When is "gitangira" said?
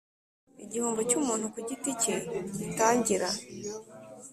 2.57-3.27